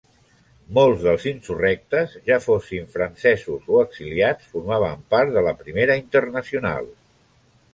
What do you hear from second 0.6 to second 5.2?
Molts dels insurrectes, ja fossin francesos o exiliats formaven